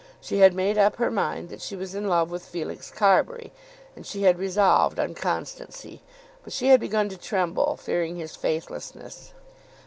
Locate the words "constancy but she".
5.13-6.69